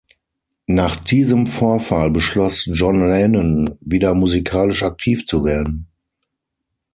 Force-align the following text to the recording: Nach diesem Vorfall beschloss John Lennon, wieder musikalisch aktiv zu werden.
Nach 0.65 0.95
diesem 0.95 1.45
Vorfall 1.45 2.09
beschloss 2.09 2.63
John 2.65 3.07
Lennon, 3.07 3.77
wieder 3.81 4.15
musikalisch 4.15 4.81
aktiv 4.81 5.27
zu 5.27 5.45
werden. 5.45 5.89